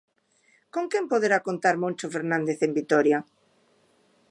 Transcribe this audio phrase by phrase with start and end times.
[0.73, 3.19] Con quen poderá contar Moncho Fernández en Vitoria?